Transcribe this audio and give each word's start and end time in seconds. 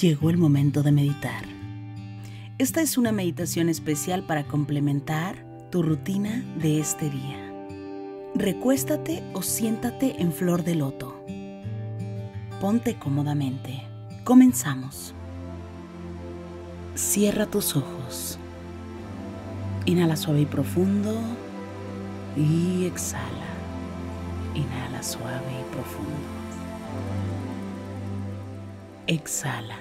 Llegó 0.00 0.30
el 0.30 0.36
momento 0.36 0.84
de 0.84 0.92
meditar. 0.92 1.42
Esta 2.58 2.80
es 2.80 2.98
una 2.98 3.10
meditación 3.10 3.68
especial 3.68 4.24
para 4.24 4.46
complementar 4.46 5.44
tu 5.70 5.82
rutina 5.82 6.44
de 6.56 6.78
este 6.78 7.10
día. 7.10 7.52
Recuéstate 8.36 9.24
o 9.34 9.42
siéntate 9.42 10.22
en 10.22 10.32
flor 10.32 10.62
de 10.62 10.76
loto. 10.76 11.24
Ponte 12.60 12.96
cómodamente. 12.96 13.82
Comenzamos. 14.22 15.14
Cierra 16.94 17.46
tus 17.46 17.74
ojos. 17.74 18.38
Inhala 19.88 20.18
suave 20.18 20.42
y 20.42 20.44
profundo 20.44 21.18
y 22.36 22.84
exhala. 22.84 23.48
Inhala 24.54 25.02
suave 25.02 25.50
y 25.62 25.74
profundo. 25.74 26.10
Exhala. 29.06 29.78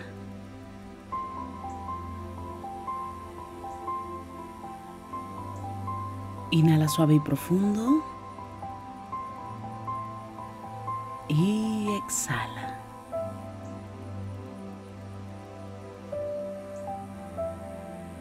Inhala 6.51 6.87
suave 6.87 7.15
y 7.15 7.19
profundo. 7.19 8.01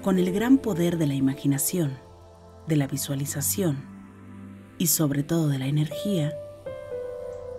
Con 0.07 0.21
el 0.21 0.33
gran 0.33 0.59
poder 0.59 0.99
de 0.99 1.09
la 1.09 1.15
imaginación, 1.15 1.99
de 2.69 2.77
la 2.77 2.87
visualización 2.87 3.85
y 4.79 4.87
sobre 4.87 5.25
todo 5.25 5.49
de 5.49 5.59
la 5.59 5.67
energía, 5.67 6.33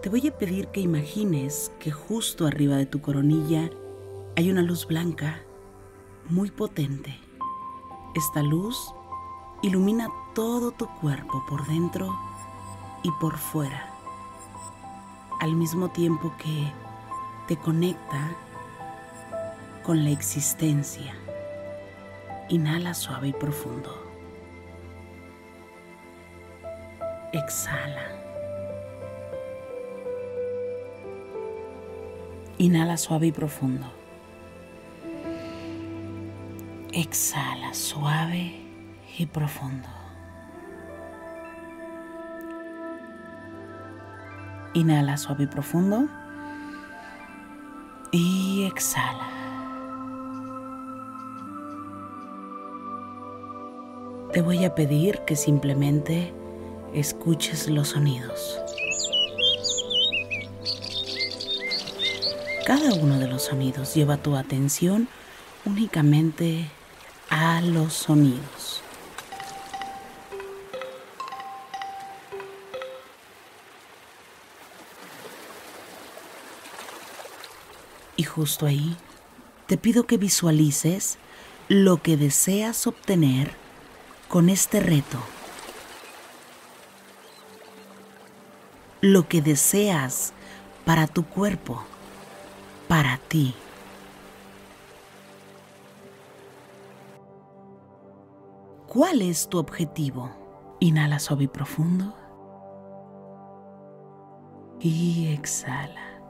te 0.02 0.08
voy 0.08 0.26
a 0.30 0.38
pedir 0.38 0.70
que 0.70 0.80
imagines 0.80 1.73
que 1.78 1.92
justo 1.92 2.48
arriba 2.48 2.78
de 2.78 2.86
tu 2.86 3.02
coronilla 3.02 3.70
hay 4.38 4.50
una 4.50 4.62
luz 4.62 4.88
blanca 4.88 5.42
muy 6.30 6.50
potente. 6.50 7.20
Esta 8.16 8.42
luz 8.44 8.94
ilumina 9.62 10.08
todo 10.34 10.72
tu 10.72 10.88
cuerpo 11.02 11.44
por 11.50 11.68
dentro 11.68 12.18
y 13.03 13.12
por 13.20 13.38
fuera, 13.38 13.94
al 15.42 15.53
mismo 15.53 15.90
tiempo 15.90 16.34
que 16.42 16.72
te 17.50 17.58
conecta 17.58 18.38
con 19.84 20.06
la 20.06 20.12
existencia. 20.12 21.27
Inhala 22.50 22.94
suave 22.94 23.28
y 23.28 23.34
profundo. 23.34 23.91
Exhala. 27.34 28.08
Inhala 32.58 32.96
suave 32.96 33.28
y 33.28 33.31
profundo. 33.34 33.85
Exhala 36.94 37.74
suave 37.74 38.62
y 39.18 39.25
profundo. 39.25 39.90
Inhala 44.74 45.18
suave 45.18 45.44
y 45.44 45.47
profundo. 45.47 46.08
Y 48.14 48.64
exhala. 48.72 49.37
Te 54.38 54.44
voy 54.44 54.66
a 54.66 54.75
pedir 54.75 55.22
que 55.22 55.36
simplemente 55.36 56.31
escuches 56.94 57.68
los 57.70 57.88
sonidos. 57.88 58.59
Cada 62.64 62.94
uno 62.94 63.18
de 63.18 63.28
los 63.28 63.46
sonidos 63.46 63.96
lleva 63.96 64.18
tu 64.18 64.36
atención 64.36 65.08
únicamente 65.66 66.70
a 67.31 67.62
los 67.62 67.94
sonidos. 67.94 68.84
Y 78.16 78.22
justo 78.22 78.68
ahí 78.68 78.96
te 79.66 79.78
pido 79.78 80.06
que 80.06 80.18
visualices 80.18 81.18
lo 81.70 82.03
que 82.03 82.18
deseas 82.18 82.86
obtener 82.86 83.66
con 84.28 84.50
este 84.50 84.80
reto. 84.80 85.18
Lo 89.02 89.28
que 89.28 89.42
deseas 89.42 90.34
para 90.86 91.08
tu 91.08 91.26
cuerpo, 91.26 91.84
para 92.88 93.18
ti. 93.18 93.54
¿Cuál 98.88 99.22
es 99.22 99.48
tu 99.48 99.60
objetivo? 99.60 100.32
Inhala 100.80 101.20
suave 101.20 101.46
y 101.46 101.48
profundo. 101.48 102.16
Y 104.80 105.28
exhala. 105.34 106.22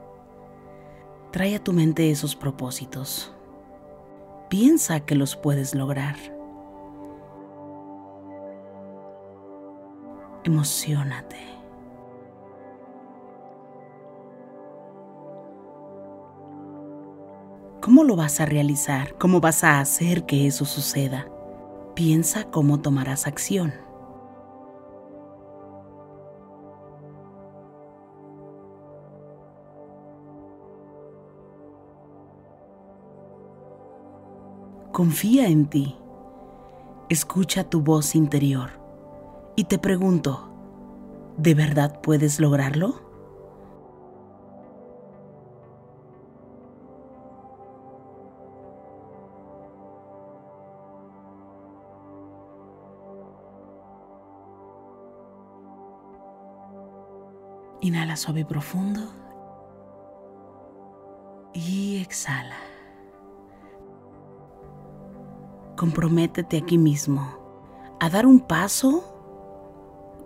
Trae 1.32 1.56
a 1.56 1.64
tu 1.64 1.72
mente 1.72 2.10
esos 2.10 2.36
propósitos. 2.36 3.32
Piensa 4.48 5.00
que 5.00 5.14
los 5.14 5.36
puedes 5.36 5.74
lograr. 5.74 6.37
Emocionate. 10.48 11.36
¿Cómo 17.82 18.02
lo 18.02 18.16
vas 18.16 18.40
a 18.40 18.46
realizar? 18.46 19.14
¿Cómo 19.18 19.42
vas 19.42 19.62
a 19.62 19.78
hacer 19.78 20.24
que 20.24 20.46
eso 20.46 20.64
suceda? 20.64 21.28
Piensa 21.94 22.44
cómo 22.44 22.80
tomarás 22.80 23.26
acción. 23.26 23.74
Confía 34.92 35.48
en 35.48 35.66
ti. 35.66 35.94
Escucha 37.10 37.64
tu 37.64 37.82
voz 37.82 38.14
interior. 38.14 38.77
Y 39.58 39.64
te 39.64 39.76
pregunto, 39.76 40.48
¿de 41.36 41.52
verdad 41.52 42.00
puedes 42.00 42.38
lograrlo? 42.38 42.94
Inhala 57.80 58.14
suave 58.14 58.42
y 58.42 58.44
profundo. 58.44 59.00
Y 61.52 62.00
exhala. 62.00 62.54
Comprométete 65.76 66.58
aquí 66.58 66.78
mismo 66.78 67.26
a 67.98 68.08
dar 68.08 68.24
un 68.24 68.38
paso 68.38 69.17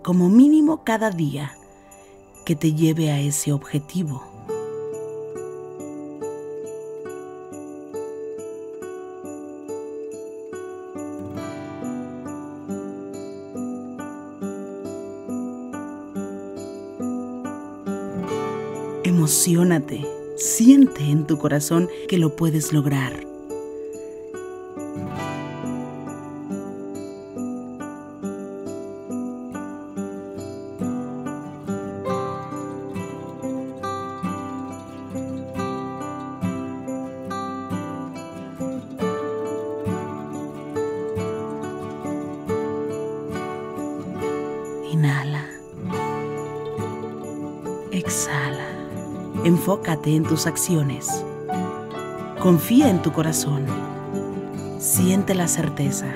como 0.02 0.28
mínimo 0.28 0.82
cada 0.84 1.10
día 1.10 1.56
que 2.44 2.56
te 2.56 2.74
lleve 2.74 3.10
a 3.10 3.20
ese 3.20 3.52
objetivo. 3.52 4.22
Emocionate, 19.04 20.04
siente 20.36 21.04
en 21.04 21.26
tu 21.26 21.38
corazón 21.38 21.88
que 22.08 22.18
lo 22.18 22.34
puedes 22.34 22.72
lograr 22.72 23.31
Enfócate 49.44 50.14
en 50.14 50.22
tus 50.22 50.46
acciones. 50.46 51.24
Confía 52.40 52.88
en 52.88 53.02
tu 53.02 53.12
corazón. 53.12 53.66
Siente 54.78 55.34
la 55.34 55.48
certeza. 55.48 56.06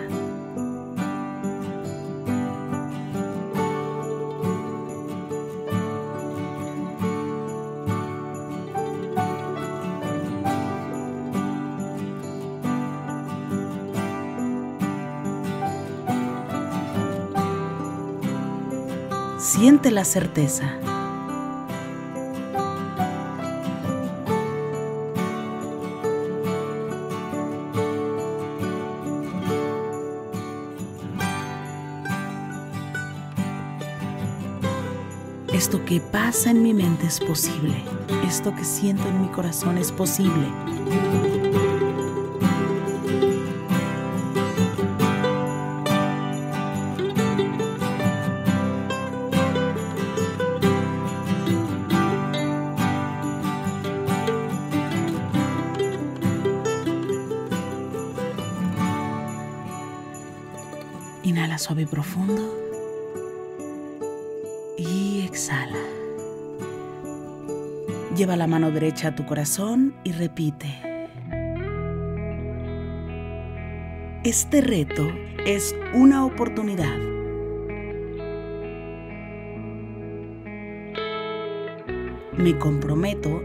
Siente 19.39 19.91
la 19.91 20.05
certeza. 20.05 20.79
Esto 35.57 35.83
que 35.87 36.03
pasa 36.03 36.51
en 36.51 36.63
mi 36.63 36.75
mente 36.75 37.07
es 37.07 37.19
posible. 37.19 37.83
Esto 38.29 38.55
que 38.55 38.63
siento 38.63 39.09
en 39.09 39.23
mi 39.23 39.29
corazón 39.29 39.79
es 39.79 39.91
posible. 39.91 40.47
Inhala 61.23 61.57
suave 61.57 61.83
y 61.83 61.87
profundo. 61.87 62.66
Lleva 68.17 68.35
la 68.35 68.47
mano 68.47 68.71
derecha 68.71 69.09
a 69.09 69.15
tu 69.15 69.27
corazón 69.27 69.95
y 70.03 70.13
repite. 70.13 70.69
Este 74.25 74.63
reto 74.63 75.07
es 75.45 75.77
una 75.93 76.25
oportunidad. 76.25 76.97
Me 82.39 82.59
comprometo 82.59 83.43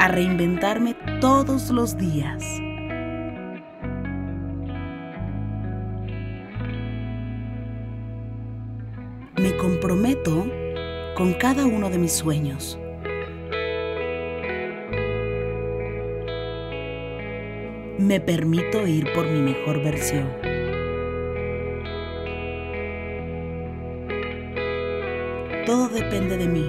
a 0.00 0.08
reinventarme 0.08 0.96
todos 1.20 1.70
los 1.70 1.96
días. 1.96 2.42
Me 9.36 9.56
comprometo 9.56 10.46
con 11.16 11.32
cada 11.34 11.64
uno 11.64 11.90
de 11.90 11.98
mis 11.98 12.12
sueños. 12.12 12.79
Me 18.10 18.18
permito 18.18 18.88
ir 18.88 19.06
por 19.12 19.24
mi 19.24 19.40
mejor 19.40 19.84
versión. 19.84 20.26
Todo 25.64 25.88
depende 25.88 26.36
de 26.36 26.48
mí. 26.48 26.68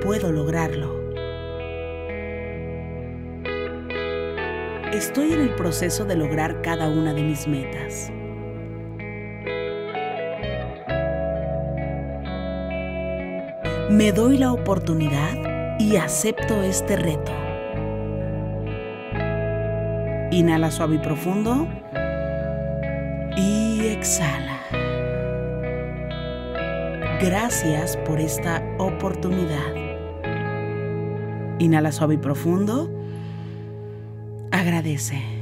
Puedo 0.00 0.30
lograrlo. 0.30 0.96
Estoy 4.92 5.32
en 5.32 5.40
el 5.40 5.56
proceso 5.56 6.04
de 6.04 6.14
lograr 6.14 6.62
cada 6.62 6.88
una 6.88 7.14
de 7.14 7.22
mis 7.24 7.48
metas. 7.48 8.12
Me 13.90 14.12
doy 14.12 14.38
la 14.38 14.52
oportunidad 14.52 15.47
y 15.78 15.96
acepto 15.96 16.62
este 16.62 16.96
reto. 16.96 17.32
Inhala 20.30 20.70
suave 20.70 20.96
y 20.96 20.98
profundo. 20.98 21.68
Y 23.36 23.86
exhala. 23.86 24.58
Gracias 27.20 27.96
por 27.98 28.20
esta 28.20 28.62
oportunidad. 28.78 29.74
Inhala 31.58 31.92
suave 31.92 32.14
y 32.14 32.18
profundo. 32.18 32.90
Agradece. 34.50 35.37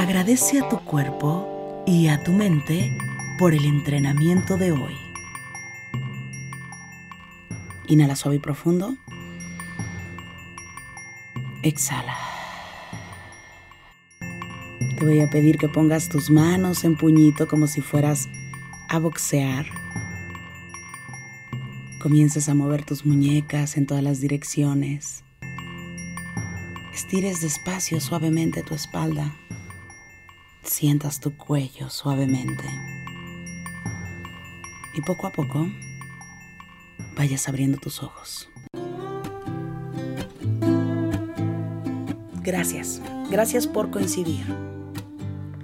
Agradece 0.00 0.60
a 0.60 0.66
tu 0.66 0.78
cuerpo 0.78 1.84
y 1.86 2.08
a 2.08 2.24
tu 2.24 2.32
mente 2.32 2.90
por 3.38 3.52
el 3.52 3.66
entrenamiento 3.66 4.56
de 4.56 4.72
hoy. 4.72 4.96
Inhala 7.86 8.16
suave 8.16 8.36
y 8.36 8.38
profundo. 8.38 8.96
Exhala. 11.62 12.16
Te 14.98 15.04
voy 15.04 15.20
a 15.20 15.28
pedir 15.28 15.58
que 15.58 15.68
pongas 15.68 16.08
tus 16.08 16.30
manos 16.30 16.84
en 16.84 16.96
puñito 16.96 17.46
como 17.46 17.66
si 17.66 17.82
fueras 17.82 18.30
a 18.88 18.98
boxear. 18.98 19.66
Comiences 22.00 22.48
a 22.48 22.54
mover 22.54 22.86
tus 22.86 23.04
muñecas 23.04 23.76
en 23.76 23.84
todas 23.84 24.02
las 24.02 24.18
direcciones. 24.22 25.24
Estires 26.94 27.42
despacio 27.42 28.00
suavemente 28.00 28.62
tu 28.62 28.74
espalda. 28.74 29.36
Sientas 30.62 31.20
tu 31.20 31.36
cuello 31.36 31.88
suavemente. 31.90 32.64
Y 34.94 35.00
poco 35.02 35.26
a 35.26 35.32
poco 35.32 35.66
vayas 37.16 37.48
abriendo 37.48 37.78
tus 37.78 38.02
ojos. 38.02 38.48
Gracias, 42.42 43.00
gracias 43.30 43.66
por 43.66 43.90
coincidir. 43.90 44.44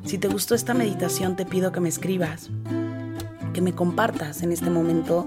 Si 0.04 0.18
te 0.18 0.28
gustó 0.28 0.54
esta 0.54 0.72
meditación 0.72 1.36
te 1.36 1.44
pido 1.44 1.72
que 1.72 1.80
me 1.80 1.88
escribas, 1.88 2.50
que 3.52 3.60
me 3.60 3.74
compartas 3.74 4.42
en 4.42 4.52
este 4.52 4.70
momento 4.70 5.26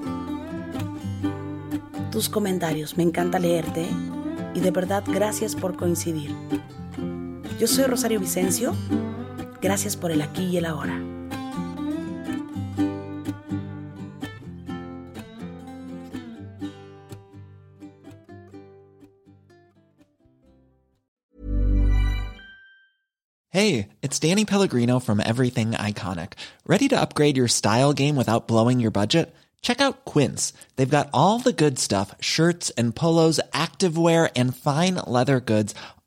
tus 2.11 2.29
comentarios. 2.29 2.97
Me 2.97 3.03
encanta 3.03 3.39
leerte 3.39 3.85
y 4.55 4.59
de 4.61 4.71
verdad 4.71 5.03
gracias 5.05 5.55
por 5.55 5.75
coincidir. 5.75 6.35
Yo 7.59 7.67
soy 7.67 7.85
Rosario 7.85 8.19
Vicencio. 8.19 8.73
Gracias 9.61 9.95
por 9.95 10.11
el 10.11 10.21
aquí 10.21 10.45
y 10.45 10.57
el 10.57 10.65
ahora. 10.65 10.99
Hey, 23.51 23.89
it's 24.01 24.19
Danny 24.19 24.45
Pellegrino 24.45 24.99
from 24.99 25.19
Everything 25.19 25.71
Iconic. 25.71 26.33
Ready 26.65 26.87
to 26.87 27.01
upgrade 27.01 27.35
your 27.35 27.49
style 27.49 27.93
game 27.93 28.15
without 28.15 28.47
blowing 28.47 28.79
your 28.79 28.91
budget? 28.91 29.35
Check 29.61 29.81
out 29.81 30.05
Quince. 30.05 30.53
They've 30.77 30.89
got 30.89 31.09
all 31.13 31.39
the 31.39 31.51
good 31.51 31.77
stuff 31.77 32.15
shirts 32.21 32.69
and 32.77 32.95
polos, 32.95 33.41
activewear, 33.51 34.31
and 34.35 34.55
fine 34.55 34.95
leather 34.95 35.39
goods, 35.41 35.75